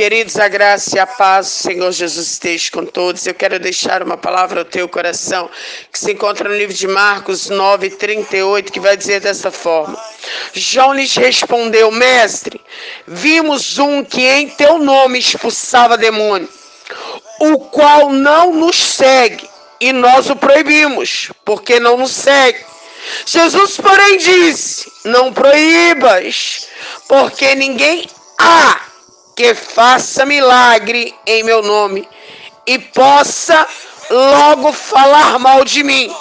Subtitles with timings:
[0.00, 3.26] Queridos, a graça e a paz do Senhor Jesus esteja com todos.
[3.26, 5.50] Eu quero deixar uma palavra ao teu coração,
[5.92, 10.02] que se encontra no livro de Marcos 9, 38, que vai dizer dessa forma:
[10.54, 12.58] João lhes respondeu, mestre,
[13.06, 16.48] vimos um que em teu nome expulsava demônio,
[17.38, 19.46] o qual não nos segue,
[19.78, 22.64] e nós o proibimos, porque não nos segue.
[23.26, 26.68] Jesus, porém, disse: Não proíbas,
[27.06, 28.08] porque ninguém
[28.38, 28.88] há
[29.40, 32.06] que faça milagre em meu nome
[32.66, 33.66] e possa
[34.10, 36.14] logo falar mal de mim.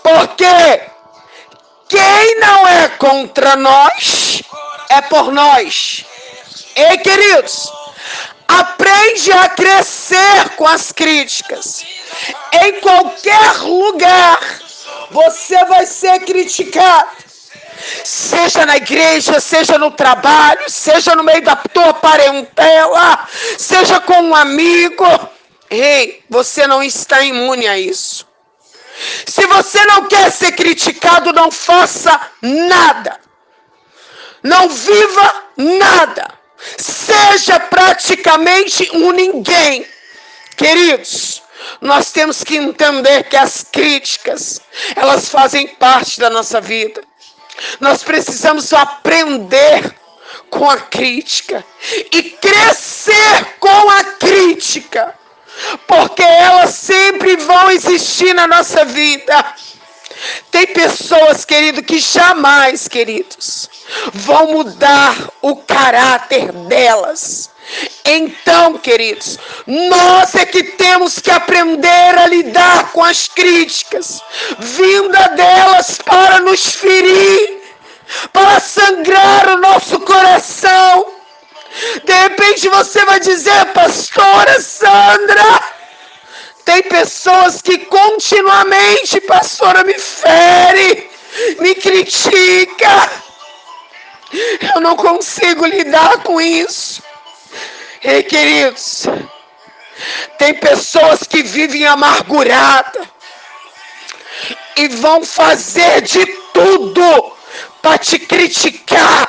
[0.00, 0.80] Porque
[1.88, 4.44] quem não é contra nós
[4.90, 6.04] é por nós.
[6.76, 7.72] Ei, queridos,
[8.46, 11.84] aprende a crescer com as críticas.
[12.52, 14.38] Em qualquer lugar
[15.10, 17.23] você vai ser criticado
[18.04, 23.26] seja na igreja, seja no trabalho, seja no meio da tua parentela,
[23.58, 25.06] seja com um amigo.
[25.70, 28.26] Ei, você não está imune a isso.
[29.26, 33.18] Se você não quer ser criticado, não faça nada.
[34.42, 36.28] Não viva nada.
[36.76, 39.86] Seja praticamente um ninguém.
[40.56, 41.42] Queridos,
[41.80, 44.60] nós temos que entender que as críticas,
[44.94, 47.02] elas fazem parte da nossa vida.
[47.80, 49.94] Nós precisamos aprender
[50.50, 51.64] com a crítica
[52.12, 55.14] e crescer com a crítica,
[55.86, 59.44] porque elas sempre vão existir na nossa vida.
[60.50, 63.68] Tem pessoas, querido, que jamais, queridos,
[64.12, 67.50] vão mudar o caráter delas.
[68.04, 74.20] Então, queridos, nós é que temos que aprender a lidar com as críticas,
[74.58, 77.33] vinda delas para nos ferir,
[78.84, 81.06] sangrar o nosso coração.
[82.04, 85.60] De repente você vai dizer, pastora Sandra,
[86.64, 91.10] tem pessoas que continuamente, pastora, me fere,
[91.58, 93.10] me critica.
[94.74, 97.02] Eu não consigo lidar com isso.
[98.02, 99.04] Ei, queridos,
[100.38, 103.00] tem pessoas que vivem amargurada
[104.76, 107.33] e vão fazer de tudo
[107.84, 109.28] para te criticar,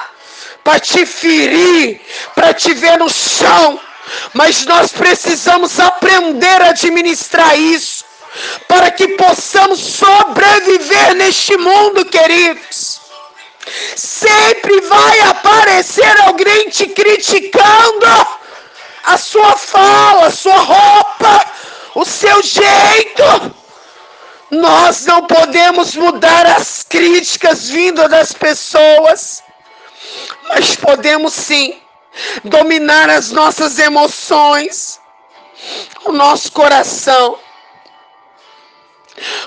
[0.64, 2.00] para te ferir,
[2.34, 3.78] para te ver no chão.
[4.34, 8.06] Mas nós precisamos aprender a administrar isso
[8.66, 13.02] para que possamos sobreviver neste mundo, queridos.
[13.98, 18.06] Sempre vai aparecer alguém te criticando
[19.04, 21.46] a sua fala, a sua roupa,
[21.94, 23.65] o seu jeito.
[24.56, 29.44] Nós não podemos mudar as críticas vindas das pessoas,
[30.48, 31.78] mas podemos sim
[32.44, 35.00] dominar as nossas emoções,
[36.06, 37.38] o nosso coração.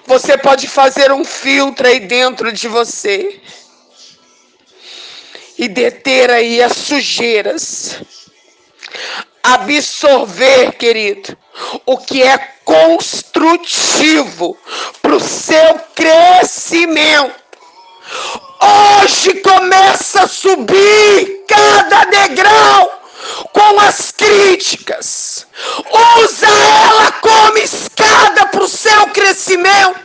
[0.04, 3.40] Você pode fazer um filtro aí dentro de você
[5.56, 8.02] e deter aí as sujeiras
[9.54, 11.36] absorver, querido,
[11.86, 14.56] o que é construtivo
[15.00, 17.34] para o seu crescimento.
[19.00, 23.02] Hoje começa a subir cada degrau
[23.52, 25.46] com as críticas.
[26.18, 29.98] Usa ela como escada para o seu crescimento.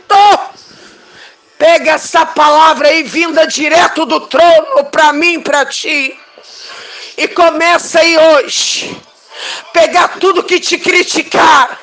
[1.58, 6.18] Pega essa palavra aí vinda direto do trono para mim, para ti.
[7.16, 8.96] E começa aí hoje
[9.72, 11.76] pegar tudo que te criticaram,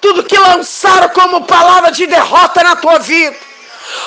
[0.00, 3.36] tudo que lançaram como palavra de derrota na tua vida.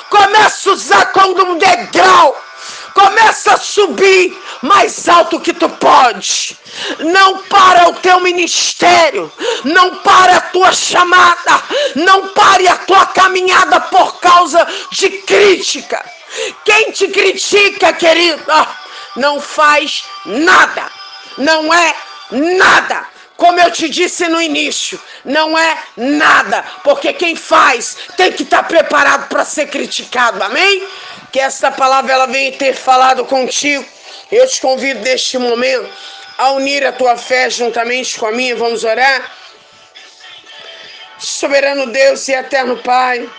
[0.09, 2.45] Começa a usar como um degrau.
[2.93, 6.57] Começa a subir mais alto que tu pode.
[6.99, 9.31] Não para o teu ministério.
[9.63, 11.63] Não para a tua chamada.
[11.95, 16.03] Não pare a tua caminhada por causa de crítica.
[16.65, 18.67] Quem te critica, querida,
[19.15, 20.91] não faz nada.
[21.37, 21.95] Não é
[22.31, 23.07] nada.
[23.37, 28.63] Como eu te disse no início, não é nada, porque quem faz tem que estar
[28.63, 30.85] preparado para ser criticado, amém?
[31.31, 33.85] Que esta palavra ela venha ter falado contigo.
[34.29, 35.89] Eu te convido neste momento
[36.37, 38.57] a unir a tua fé juntamente com a minha.
[38.57, 39.31] Vamos orar?
[41.17, 43.29] Soberano Deus e eterno Pai,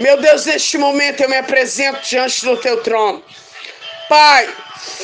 [0.00, 3.22] meu Deus, neste momento eu me apresento diante do teu trono.
[4.08, 4.48] Pai,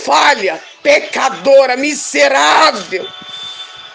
[0.05, 3.09] falha, pecadora, miserável.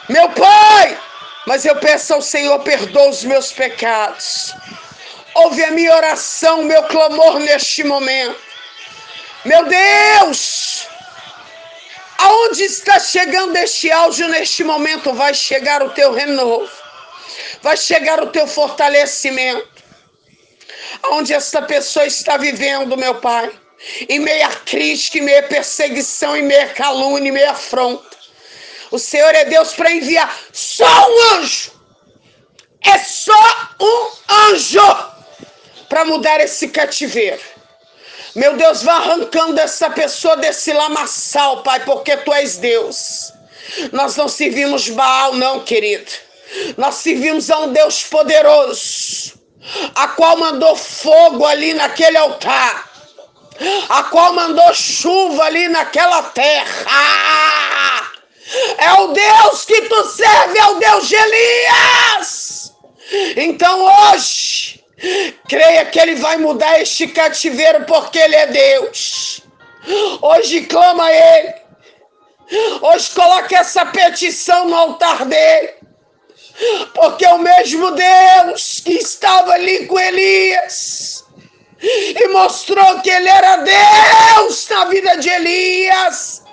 [0.09, 0.99] Meu Pai,
[1.47, 4.53] mas eu peço ao Senhor, perdoa os meus pecados.
[5.33, 8.39] Ouve a minha oração, meu clamor neste momento.
[9.43, 10.87] Meu Deus,
[12.17, 16.71] Aonde está chegando este áudio neste momento, vai chegar o teu renovo,
[17.61, 19.83] vai chegar o teu fortalecimento.
[21.03, 23.51] Aonde esta pessoa está vivendo, meu Pai,
[24.09, 28.15] em meia crítica, em meia perseguição, em meia calúnia, em meia afronta.
[28.91, 31.71] O Senhor é Deus para enviar só um anjo.
[32.83, 34.11] É só um
[34.49, 35.13] anjo
[35.89, 37.41] para mudar esse cativeiro.
[38.35, 43.31] Meu Deus, vá arrancando essa pessoa desse lamaçal, Pai, porque tu és Deus.
[43.91, 46.11] Nós não servimos Baal, não, querido.
[46.77, 49.33] Nós servimos a um Deus poderoso,
[49.95, 52.84] a qual mandou fogo ali naquele altar,
[53.89, 58.11] a qual mandou chuva ali naquela terra.
[58.77, 62.73] É o Deus que tu serve, é o Deus de Elias.
[63.35, 64.85] Então hoje,
[65.47, 69.41] Creia que Ele vai mudar este cativeiro porque Ele é Deus.
[70.21, 71.53] Hoje clama a Ele.
[72.81, 75.73] Hoje coloque essa petição no altar dele.
[76.93, 81.24] Porque o mesmo Deus que estava ali com Elias
[81.81, 86.43] e mostrou que ele era Deus na vida de Elias.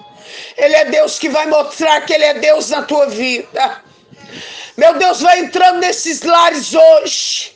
[0.57, 3.83] Ele é Deus que vai mostrar que ele é Deus na tua vida.
[4.77, 7.53] Meu Deus vai entrando nesses lares hoje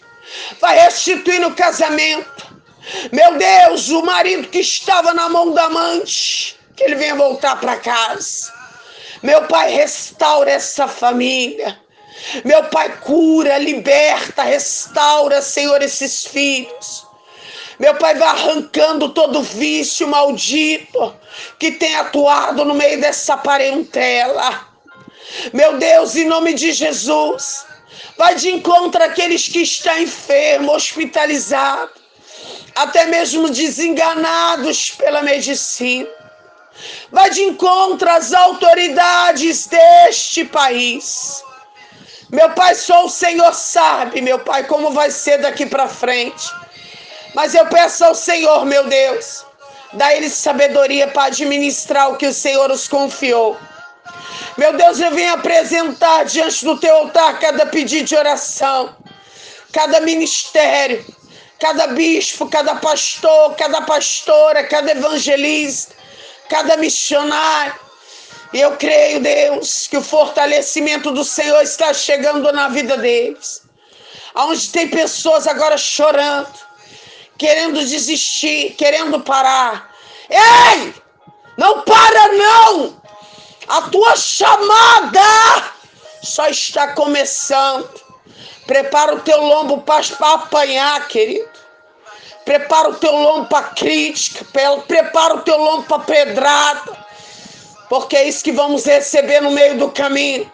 [0.60, 2.46] vai restituir no casamento.
[3.12, 7.76] Meu Deus, o marido que estava na mão da amante, que ele venha voltar para
[7.76, 8.52] casa.
[9.22, 11.78] Meu Pai, restaura essa família.
[12.44, 17.05] Meu Pai, cura, liberta, restaura, Senhor, esses filhos.
[17.78, 21.14] Meu Pai, vai arrancando todo vício maldito
[21.58, 24.66] que tem atuado no meio dessa parentela.
[25.52, 27.66] Meu Deus, em nome de Jesus,
[28.16, 31.90] Vai de encontro àqueles que estão enfermos, hospitalizados,
[32.74, 36.08] até mesmo desenganados pela medicina.
[37.10, 41.42] Vai de encontro às autoridades deste país.
[42.30, 46.50] Meu Pai, só o Senhor sabe, meu Pai, como vai ser daqui para frente.
[47.36, 49.44] Mas eu peço ao Senhor, meu Deus,
[49.92, 53.58] dá eles sabedoria para administrar o que o Senhor os confiou.
[54.56, 58.96] Meu Deus, eu venho apresentar diante do teu altar cada pedido de oração,
[59.70, 61.04] cada ministério,
[61.60, 65.94] cada bispo, cada pastor, cada pastora, cada evangelista,
[66.48, 67.74] cada missionário.
[68.54, 73.60] E eu creio, Deus, que o fortalecimento do Senhor está chegando na vida deles.
[74.34, 76.65] Onde tem pessoas agora chorando,
[77.38, 79.94] querendo desistir, querendo parar.
[80.28, 80.94] Ei!
[81.56, 83.00] Não para, não!
[83.68, 85.72] A tua chamada
[86.22, 87.88] só está começando.
[88.66, 90.04] Prepara o teu lombo para
[90.34, 91.48] apanhar, querido.
[92.44, 94.44] Prepara o teu lombo para crítica.
[94.86, 97.06] Prepara o teu lombo para pedrada.
[97.88, 100.50] Porque é isso que vamos receber no meio do caminho.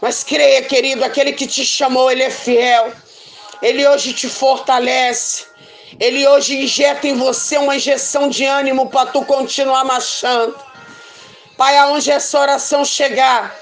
[0.00, 2.92] Mas creia, querido, aquele que te chamou, ele é fiel.
[3.60, 5.46] Ele hoje te fortalece.
[5.98, 10.56] Ele hoje injeta em você uma injeção de ânimo para tu continuar marchando.
[11.56, 13.58] Pai, aonde essa oração chegar,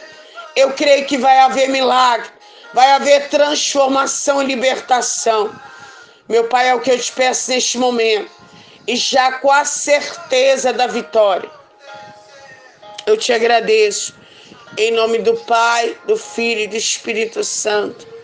[0.55, 2.29] eu creio que vai haver milagre,
[2.75, 5.55] vai haver transformação e libertação.
[6.29, 8.31] Meu Pai, é o que eu te peço neste momento,
[8.87, 11.49] e já com a certeza da vitória.
[13.07, 14.15] Eu te agradeço,
[14.77, 18.16] em nome do Pai, do Filho e do Espírito Santo.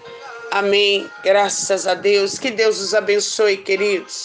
[0.53, 1.11] Amém.
[1.25, 2.39] Graças a Deus.
[2.39, 4.21] Que Deus os abençoe, queridos.